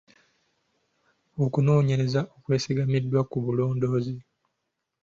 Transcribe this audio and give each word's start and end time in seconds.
Okunoonyereza 1.43 2.21
okwesigamiziddwa 2.37 3.21
ku 3.29 3.37
bulondoozi 3.43 4.15